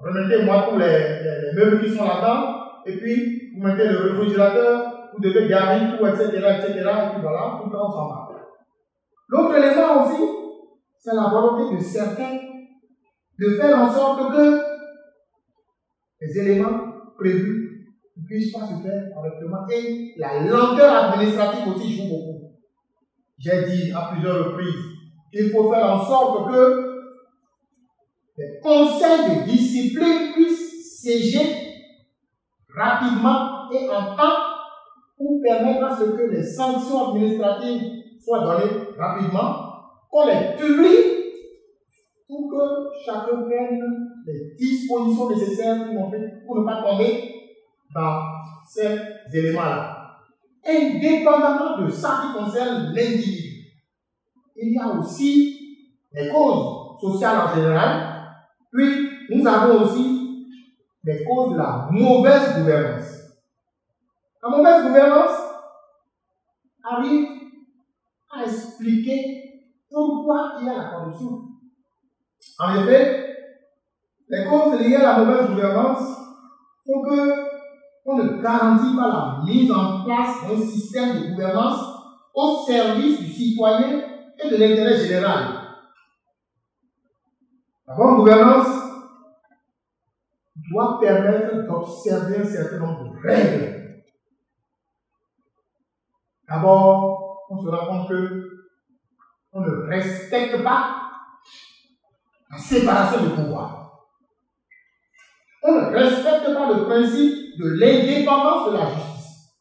[0.00, 2.55] Remettez-moi tous les, les, les meubles qui sont là-dedans,
[2.86, 7.58] et puis vous mettez le réfrigérateur, vous devez garder tout, etc., etc., et puis voilà,
[7.58, 8.26] tout le temps, on s'en va.
[9.28, 10.22] L'autre élément aussi,
[10.98, 12.38] c'est la volonté de certains
[13.38, 14.60] de faire en sorte que
[16.20, 16.80] les éléments
[17.18, 19.66] prévus ne puissent pas se faire correctement.
[19.70, 22.52] Et la lenteur administrative aussi joue beaucoup.
[23.38, 24.84] J'ai dit à plusieurs reprises
[25.32, 26.96] qu'il faut faire en sorte que
[28.38, 31.65] les conseils de discipline puissent siéger
[32.76, 34.36] rapidement et en temps
[35.16, 37.82] pour permettre à ce que les sanctions administratives
[38.22, 39.56] soient données rapidement,
[40.10, 41.16] qu'on les publie
[42.28, 43.80] pour que chacun prenne
[44.26, 47.32] les dispositions nécessaires pour, ne pas tomber
[47.94, 48.20] dans
[48.68, 48.98] ces
[49.32, 49.92] éléments-là.
[50.68, 53.56] Indépendamment de ça qui concerne l'individu,
[54.56, 55.78] il y a aussi
[56.12, 58.16] les causes sociales en général,
[58.72, 60.15] puis nous avons aussi
[61.06, 63.12] les causes de la mauvaise gouvernance.
[64.42, 65.38] La mauvaise gouvernance
[66.82, 67.28] arrive
[68.28, 71.42] à expliquer pourquoi il y a la corruption.
[72.58, 73.36] En effet,
[74.28, 76.08] les causes liées à la mauvaise gouvernance
[76.84, 77.46] font que
[78.08, 81.80] on ne garantit pas la mise en place d'un système de gouvernance
[82.34, 84.02] au service du citoyen
[84.38, 85.60] et de l'intérêt général.
[87.86, 88.85] La bonne gouvernance
[90.70, 94.02] doit permettre d'observer un certain nombre de règles.
[96.48, 98.46] D'abord, on se rend compte que
[99.52, 100.96] on ne respecte pas
[102.50, 104.06] la séparation de pouvoir.
[105.62, 109.56] On ne respecte pas le principe de l'indépendance de la justice.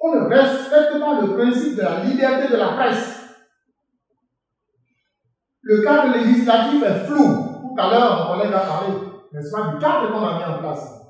[0.00, 3.20] On ne respecte pas le principe de la liberté de la presse.
[5.62, 7.60] Le cadre législatif est flou.
[7.60, 8.94] Tout à l'heure, mon collègue a parlé,
[9.32, 11.00] n'est-ce pas, du cadre qu'on a mis en place.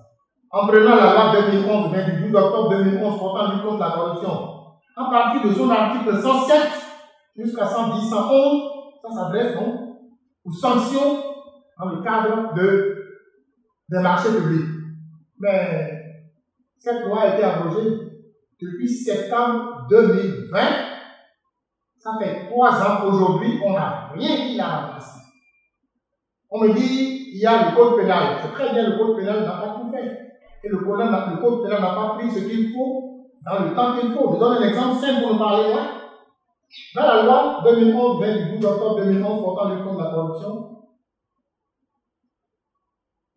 [0.51, 4.51] En prenant la loi 2011, du 12 octobre 2011 portant lutte contre la corruption,
[4.97, 6.57] à partir de son article 107
[7.37, 8.63] jusqu'à 110, 111,
[9.03, 9.91] ça s'adresse donc
[10.45, 11.23] ou sanctions
[11.79, 13.21] dans le cadre de,
[13.89, 14.69] des marchés publics.
[15.39, 16.01] Mais
[16.79, 17.91] cette loi a été abrogée
[18.61, 20.61] depuis septembre 2020.
[21.99, 25.21] Ça fait trois ans aujourd'hui, on n'a rien qui l'a remplacé.
[26.51, 28.39] On me dit, il y a le code pénal.
[28.43, 30.31] C'est très bien, le code pénal n'a pas tout fait.
[30.63, 33.11] Et le, code, code pénal n'a pas pris ce qu'il faut
[33.45, 34.35] dans le temps qu'il faut.
[34.35, 35.73] Je donne un exemple simple pour parler.
[35.73, 36.01] Hein.
[36.95, 40.77] Dans la loi 2011, 20 du 12 octobre 2011 portant le contre la corruption,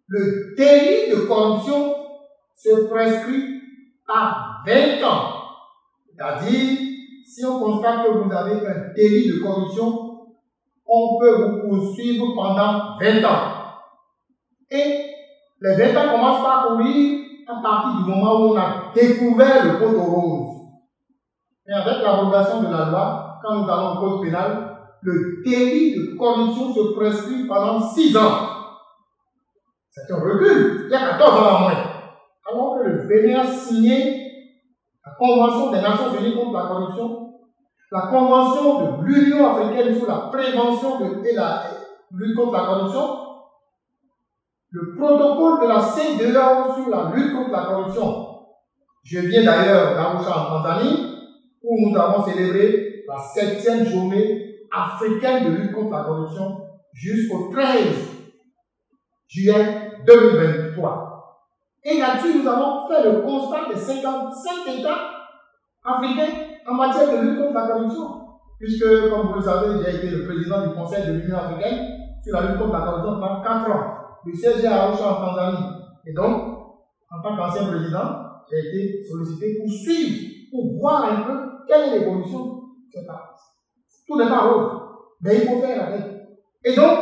[0.08, 1.96] le délit de corruption
[2.56, 3.62] se prescrit
[4.08, 5.44] à 20 ans.
[6.06, 6.78] C'est-à-dire,
[7.26, 10.28] si on constate que vous avez un délit de corruption,
[10.86, 13.62] on peut vous poursuivre pendant 20 ans.
[14.74, 15.06] Et
[15.62, 19.78] les 20 ans commencent par courir à partir du moment où on a découvert le
[19.78, 20.54] poteau rose.
[21.68, 26.18] Et avec l'abrogation de la loi, quand nous allons au code pénal, le délit de
[26.18, 28.50] corruption se prescrit pendant 6 ans.
[29.92, 30.86] C'est un recul.
[30.88, 31.84] Il y a 14 ans en moins.
[32.52, 34.24] Alors que le Bénin a signé
[35.06, 37.34] la Convention des Nations Unies contre la corruption,
[37.92, 41.64] la Convention de l'Union africaine sur la prévention et la
[42.12, 43.24] lutte contre la corruption,
[44.74, 48.28] le protocole de la CEDEAO sur la lutte contre la corruption.
[49.04, 51.16] Je viens d'ailleurs d'Arusha en Tanzanie,
[51.62, 56.58] où nous avons célébré la septième journée africaine de lutte contre la corruption
[56.92, 58.14] jusqu'au 13
[59.28, 61.50] juillet 2023.
[61.84, 64.98] Et là-dessus, nous avons fait le constat des 55 États
[65.84, 66.34] africains
[66.68, 68.22] en matière de lutte contre la corruption.
[68.58, 71.90] Puisque, comme vous le savez, j'ai été le président du Conseil de l'Union africaine
[72.24, 73.93] sur la lutte contre la corruption pendant 4 ans.
[74.26, 75.68] Le siège à Arusha en Tanzanie.
[76.06, 76.54] Et donc,
[77.12, 82.00] en tant qu'ancien président, j'ai été sollicité pour suivre, pour voir un peu quelle est
[82.00, 83.36] l'évolution C'est pas.
[84.08, 84.82] Tout n'est pas rose,
[85.22, 86.04] mais il faut faire avec.
[86.64, 87.00] Et donc,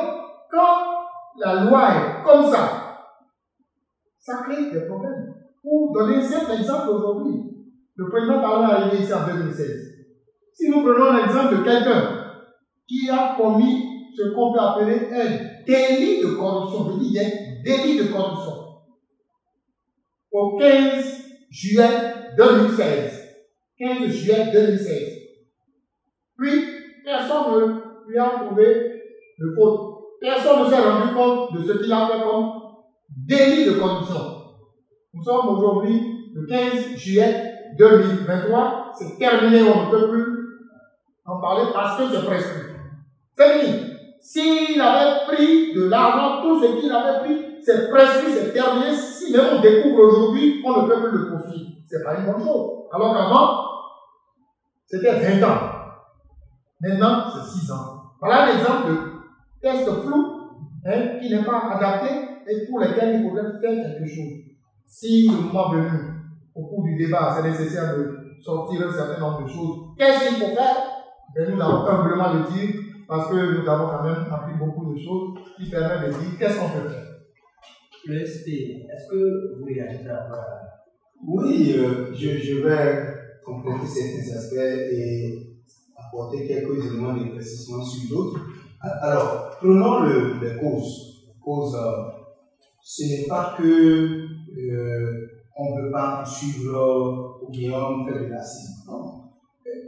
[0.52, 2.82] quand la loi est comme ça,
[4.20, 5.36] ça crée des problèmes.
[5.62, 7.52] Pour donner un simple exemple aujourd'hui,
[7.96, 9.92] le président Talon est arrivé ici en 2016.
[10.54, 12.22] Si nous prenons l'exemple de quelqu'un
[12.88, 16.94] qui a commis ce qu'on peut appeler un délit de corruption.
[16.94, 17.30] Je dis bien
[17.64, 18.54] délit de corruption.
[20.32, 21.90] Au 15 juillet
[22.38, 23.22] 2016.
[23.78, 25.22] 15 juillet 2016.
[26.38, 26.64] Puis,
[27.04, 29.04] personne ne lui a trouvé
[29.40, 29.92] de faute.
[30.20, 32.52] Personne ne s'est rendu compte de ce qu'il a fait comme
[33.10, 34.42] délit de corruption.
[35.14, 36.00] Nous sommes aujourd'hui
[36.34, 38.94] le 15 juillet 2023.
[38.98, 40.42] C'est terminé, on ne peut plus
[41.26, 42.74] en parler parce que c'est prescrit.
[43.38, 43.91] C'est.
[44.22, 48.94] S'il avait pris de l'argent, tout ce qu'il avait pris, c'est prescrit, c'est terminé.
[48.96, 51.72] Si même on découvre aujourd'hui, on ne peut plus le poursuivre.
[51.90, 52.86] C'est pas une bonne chose.
[52.94, 53.66] Alors qu'avant,
[54.86, 55.60] c'était 20 ans.
[56.82, 58.02] Maintenant, c'est 6 ans.
[58.20, 58.98] Voilà l'exemple de
[59.62, 60.52] test flou
[60.86, 62.10] hein, qui n'est pas adapté
[62.48, 64.34] et pour lequel il faudrait faire quelque chose.
[64.86, 65.90] Si le moment venu,
[66.54, 70.38] au cours du débat, c'est nécessaire de sortir un certain nombre de choses, qu'est-ce qu'il
[70.38, 70.76] faut faire?
[71.36, 72.81] Ben, Nous allons humblement le dire
[73.12, 76.58] parce que nous avons quand même appris beaucoup de choses qui permettent de dire qu'est-ce
[76.58, 77.08] qu'on peut faire.
[78.06, 78.48] Le SP,
[78.88, 80.30] est-ce que vous réagissez à
[81.28, 85.58] Oui, euh, je, je vais compléter certains aspects et
[85.98, 88.40] apporter quelques éléments d'éclaircissement sur d'autres.
[88.80, 91.26] Alors, prenons le, les causes.
[91.44, 92.14] Cause, euh,
[92.82, 94.26] ce n'est pas que
[94.58, 98.42] euh, on ne veut pas suivre ou bien on fait de la
[98.88, 99.22] Non.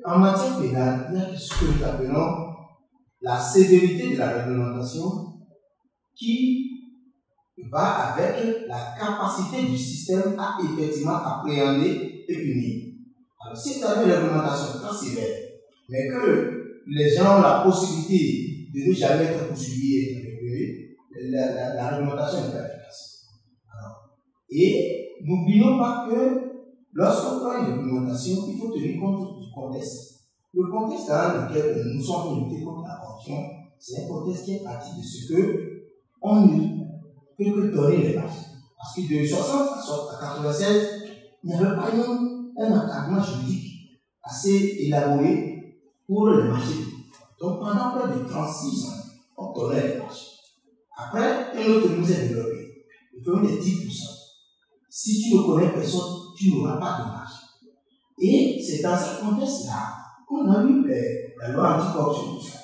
[0.03, 2.42] En matière pénale, il y a ce que nous appelons
[3.23, 5.33] la sévérité de la réglementation
[6.13, 6.69] qui
[7.71, 12.93] va avec la capacité du système à effectivement appréhender et punir.
[13.41, 15.37] Alors, si tu as une réglementation très sévère,
[15.89, 20.97] mais que les gens ont la possibilité de ne jamais être poursuivis et être réprimés,
[21.29, 23.27] la, réglementation n'est pas efficace.
[24.49, 26.41] Et n'oublions pas que
[26.91, 30.12] lorsqu'on prend une réglementation, il faut tenir compte du contexte.
[30.53, 33.43] Le contexte dans lequel nous sommes luttés contre la corruption,
[33.79, 35.83] c'est un contexte qui est parti de ce que
[36.21, 36.59] on ne
[37.35, 38.45] peut que donner les marchés.
[38.77, 39.69] Parce que de 60
[40.11, 40.89] à 96,
[41.43, 46.85] il n'y avait pas un, encadrement juridique assez élaboré pour les marchés.
[47.39, 48.89] Donc pendant près de 36 ans,
[49.37, 50.37] on donnait les marchés.
[50.95, 52.85] Après, un autre nous est développé.
[53.11, 53.89] Le fameux des 10%.
[54.87, 57.43] Si tu ne connais personne, tu n'auras pas de marché.
[58.19, 60.87] Et c'est dans ce contexte-là qu'on a eu
[61.39, 62.59] la loi anticorruption, tout ça.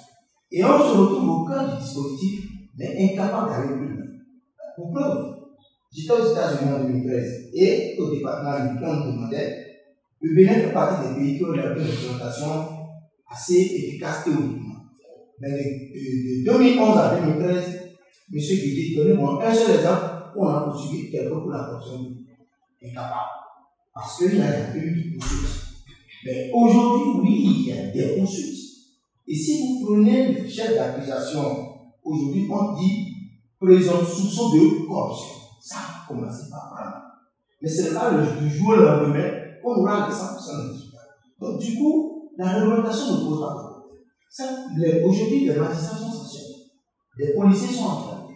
[0.51, 4.05] Et on se retrouve au cœur du dispositif, mais incapable d'aller plus loin.
[4.75, 5.35] Pour preuve,
[5.91, 9.69] j'étais aux États-Unis en 2013 et au département américain, on me demandait
[10.21, 12.67] le Bénin fait partie des pays qui ont une représentation
[13.29, 14.75] assez efficace théoriquement.
[15.39, 17.79] Mais de, 2011 à 2013,
[18.31, 18.39] M.
[18.39, 22.11] Guidi, donnez-moi un seul exemple où on a poursuivi quelqu'un pour la corruption
[22.83, 23.29] incapable.
[23.93, 25.58] Parce qu'il n'y a eu de poursuite.
[26.25, 28.59] Mais aujourd'hui, oui, il y a des poursuites.
[29.27, 31.41] Et si vous prenez le chef d'accusation,
[32.03, 33.09] aujourd'hui, on dit
[33.59, 35.35] présomption de corruption.
[35.61, 36.95] Ça a commencé par prendre.
[37.61, 39.29] Mais ce n'est pas le, jour au lendemain
[39.61, 40.97] qu'on aura les 100% de résultats.
[41.39, 45.05] Donc, du coup, la réglementation ne pose pas de problème.
[45.05, 46.65] Aujourd'hui, les magistrats sont sanctionnés.
[47.17, 48.35] Les policiers sont enflammés.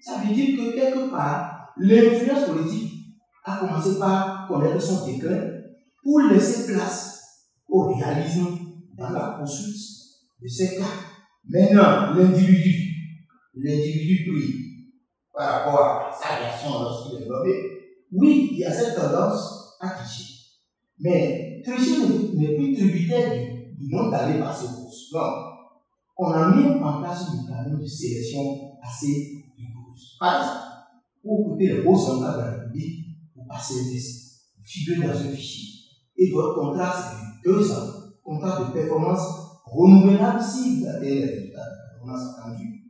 [0.00, 2.92] Ça veut dire que quelque part, l'influence politique
[3.44, 5.40] a commencé par connaître son déclin
[6.02, 7.17] pour laisser place
[7.78, 8.46] au réalisme
[8.96, 9.76] dans la poursuite
[10.42, 10.84] de ces cas.
[11.48, 12.94] Maintenant, l'individu,
[13.54, 14.54] l'individu pris
[15.34, 17.50] par rapport à sa réaction lorsqu'il est développé,
[18.12, 20.34] oui, il y a cette tendance à tricher.
[21.00, 22.00] Mais tricher
[22.34, 25.12] n'est plus tributaire du, du nom d'aller par ses courses.
[25.12, 25.20] Non.
[26.16, 30.16] On a mis en place une mécanisme de sélection assez rigoureuse.
[30.18, 30.64] Par exemple,
[31.22, 35.30] pour occuper les beaux soldats de la République, vous passez des tests, figurer dans un
[35.30, 35.68] fichier.
[36.16, 37.86] Et votre contrat, c'est deux ans,
[38.24, 39.20] contrat de performance
[39.64, 42.84] renouvelable si vous avez les résultats de performance attendus.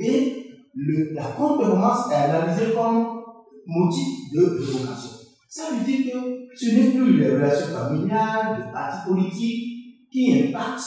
[0.00, 0.44] Et
[0.74, 3.22] le, la contre-performance est analysée comme
[3.66, 5.10] motif de révocation.
[5.48, 10.82] Ça veut dire que ce n'est plus les relations familiales, les partis politiques qui impactent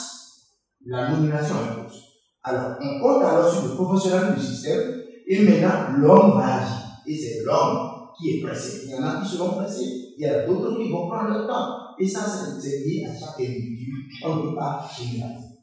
[0.86, 2.03] la nomination en cause.
[2.43, 6.78] Alors, on compte alors sur le professionnel du système et maintenant l'homme va agir.
[7.05, 8.86] Et c'est l'homme qui est pressé.
[8.86, 11.47] Il y en a qui seront pressés, il y a d'autres qui vont prendre le
[11.47, 11.86] temps.
[12.00, 12.22] Et ça,
[12.60, 13.91] c'est lié à chaque individu.
[14.24, 15.58] On ne peut pas généraliser.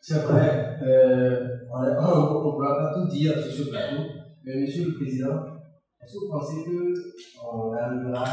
[0.00, 4.02] C'est vrai, euh, on ne pourra pas tout dire sur ce plateau,
[4.42, 5.44] mais Monsieur le Président,
[6.00, 8.24] est-ce que vous pensez qu'on arrivera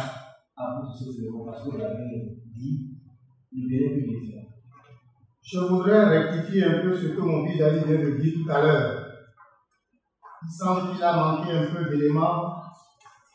[0.56, 2.98] à bout de ce que parce vous l'avez dit,
[3.52, 4.46] le Bénin peut le faire
[5.42, 9.04] Je voudrais rectifier un peu ce que mon fils vient de dire tout à l'heure.
[10.44, 12.62] Il semble qu'il a manqué un peu d'éléments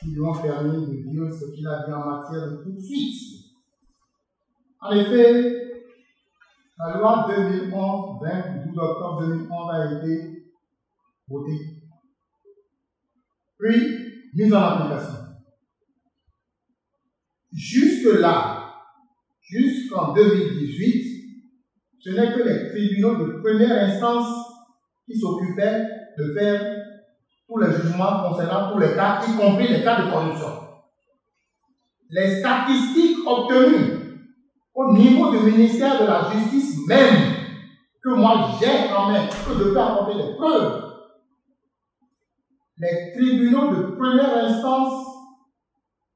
[0.01, 3.42] qui lui ont permis de dire ce qu'il a dit en matière de poursuite.
[4.83, 5.63] En effet,
[6.77, 10.53] La loi 2011-20 du 12 octobre 2011 a été
[11.29, 11.83] votée.
[13.57, 13.99] Puis,
[14.35, 15.19] mise en application.
[17.53, 18.75] Jusque-là,
[19.43, 21.03] jusqu'en 2018,
[22.01, 24.35] ce n'est que les tribunaux de première instance
[25.07, 25.87] qui s'occupaient
[26.19, 26.77] de faire
[27.47, 30.49] tous les jugements concernant tous les cas, y compris les cas de corruption.
[32.11, 34.02] Les statistiques obtenues
[34.75, 37.35] au niveau du ministère de la Justice même,
[38.03, 40.93] que moi j'ai en main, que je peux apporter des preuves,
[42.79, 45.07] les tribunaux de première instance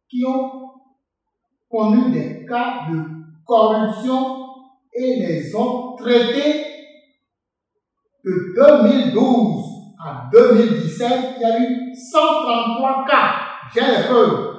[0.08, 0.70] qui ont
[1.70, 3.02] connu des cas de
[3.44, 4.46] corruption
[4.92, 6.64] et les ont traités
[8.24, 9.64] de 2012
[10.04, 13.34] à 2017, il y a eu 133 cas.
[13.72, 14.56] J'ai les preuves.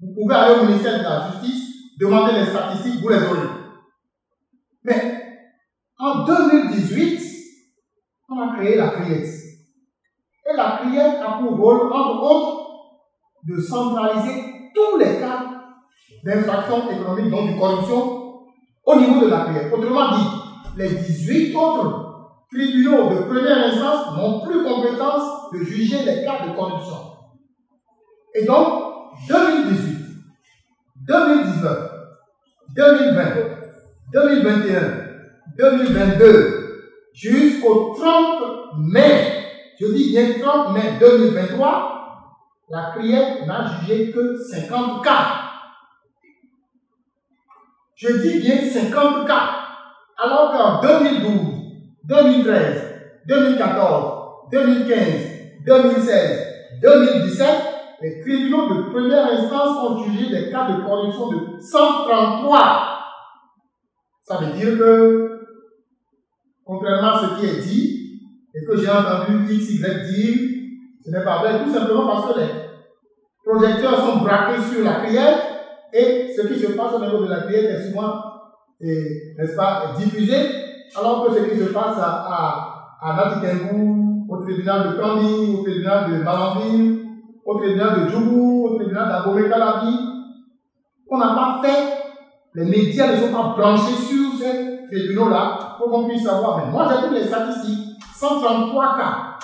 [0.00, 1.61] Vous pouvez aller au ministère de la Justice,
[2.02, 3.48] demander les statistiques, vous les aurez.
[4.82, 5.22] Mais
[5.98, 7.22] en 2018,
[8.28, 9.22] on a créé la CRIET.
[9.22, 12.66] Et la CRIET a pour rôle, entre autres,
[13.44, 15.44] de centraliser tous les cas
[16.24, 18.32] d'infraction économique, donc de corruption,
[18.84, 19.72] au niveau de la CRIET.
[19.72, 20.26] Autrement dit,
[20.76, 26.56] les 18 autres tribunaux de première instance n'ont plus compétence de juger les cas de
[26.56, 26.96] corruption.
[28.34, 28.92] Et donc,
[29.28, 29.98] 2018,
[31.06, 31.91] 2019,
[32.74, 33.22] 2020,
[34.12, 34.80] 2021,
[35.58, 36.62] 2022,
[37.12, 39.44] jusqu'au 30 mai,
[39.78, 41.92] je dis bien 30 mai 2023,
[42.70, 45.26] la prière n'a jugé que 50 cas.
[47.94, 49.50] Je dis bien 50 cas.
[50.16, 51.30] Alors qu'en 2012,
[52.04, 52.92] 2013,
[53.26, 54.96] 2014, 2015,
[55.66, 56.46] 2016,
[56.82, 57.71] 2017,
[58.02, 62.98] les tribunaux de première instance ont jugé des cas de corruption de 133.
[64.24, 65.40] Ça veut dire que,
[66.64, 67.92] contrairement à ce qui est dit,
[68.54, 70.38] et que j'ai entendu X, Y dire,
[71.04, 72.48] ce n'est pas vrai, tout simplement parce que les
[73.44, 75.38] projecteurs sont braqués sur la prière
[75.92, 78.14] et ce qui se passe au niveau de la prière est souvent,
[78.80, 80.34] n'est-ce pas, diffusé
[80.94, 83.32] alors que ce qui se passe à, à, à
[84.28, 87.02] au tribunal de Kandi, au tribunal de Malanville,
[87.52, 89.96] au tribunal de Djougou, au tribunal d'Abomey Kalabi,
[91.10, 91.94] on n'a pas fait,
[92.54, 96.58] les médias ne sont pas branchés sur ces tribunaux-là pour qu'on puisse savoir.
[96.58, 99.38] Mais moi, j'ai pris les statistiques 133 cas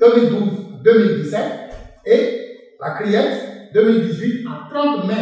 [0.00, 1.36] 2012-2017
[2.06, 2.38] et
[2.80, 5.14] la criette 2018 à 30 mai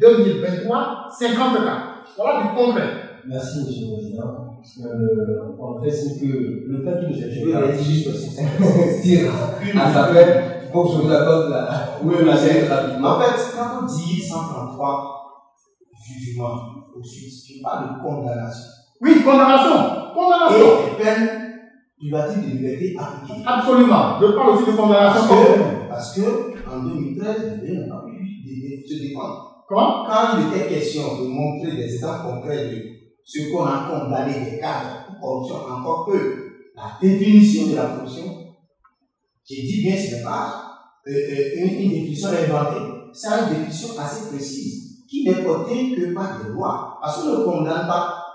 [0.00, 1.78] 2023, 50 cas.
[2.16, 2.88] Voilà du concret.
[3.26, 4.50] Merci, Monsieur le Président.
[4.84, 6.26] Euh, en fait, c'est que
[6.66, 8.08] le cas qui nous il juste
[9.76, 11.98] à sa fête, pour que je vous accorde la.
[12.02, 13.16] Oui, la série rapidement.
[13.16, 15.20] En fait, quand on dit 133
[16.06, 16.60] jugements
[16.96, 18.70] au Suisse, tu parles de condamnation.
[19.00, 20.12] Oui, condamnation.
[20.14, 20.66] Condamnation.
[20.88, 21.40] Et peine
[21.98, 23.42] privative de liberté appliquée.
[23.46, 24.20] Absolument.
[24.20, 25.22] Je parle aussi de condamnation.
[25.28, 29.64] Parce que, parce que en 2013, il n'a pas pu se défendre.
[29.68, 30.04] Comment?
[30.04, 32.82] Quand il était question de montrer des exemples concrets de
[33.24, 38.24] ce qu'on a condamné des cadres pour corruption, encore que la définition de la corruption,
[39.44, 40.59] j'ai dit bien, ce n'est pas
[41.06, 42.80] une, définition inventée,
[43.12, 46.98] c'est une définition assez précise qui n'est portée que par des lois.
[47.02, 48.26] Parce qu'on ne condamne pas.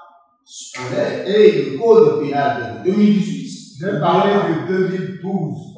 [1.26, 3.46] Et le code pénal de 2018.
[3.80, 5.76] Je parlé de 2012.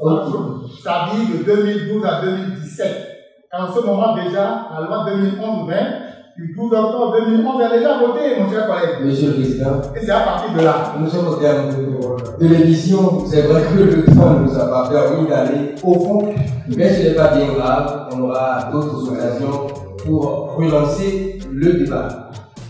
[0.84, 3.08] Ça dit de 2012 à 2017.
[3.54, 6.07] En ce moment déjà, la loi 2011-20
[6.38, 9.04] du 12 octobre 2011 a déjà voté, mon cher collègue.
[9.04, 9.82] Monsieur le Président.
[9.96, 10.94] Et c'est à partir de là.
[11.00, 11.70] Nous sommes au terme
[12.40, 13.26] de, l'émission.
[13.26, 16.30] C'est vrai que le temps ne nous a pas permis d'aller au fond,
[16.76, 18.10] mais ce n'est pas bien grave.
[18.14, 19.68] On aura d'autres occasions
[20.06, 22.30] pour relancer le débat.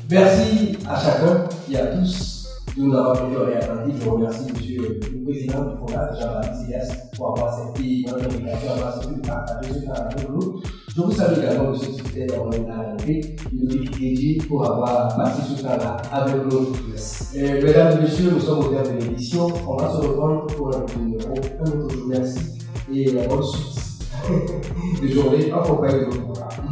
[0.09, 2.36] Merci à chacun et à tous
[2.78, 3.95] de nous avoir fait attentif.
[4.03, 9.73] Je remercie Monsieur le Président du Fondat, Jean-Baptiste pour avoir accepté notre invitation, de partager
[9.73, 10.61] ce temps avec nous.
[10.95, 11.71] Je vous salue également, M.
[11.73, 16.73] le secrétaire d'Arrêté, Ludovic Déji, pour avoir passé ce temps-là avec nous.
[17.36, 19.47] Euh, mesdames et messieurs, nous sommes au terme de l'émission.
[19.67, 22.07] On va se reprendre pour un autre numéro, un autre jour.
[22.07, 22.39] Merci
[22.93, 23.78] et bonne suite
[25.01, 26.66] de journée en compagnie de programmes.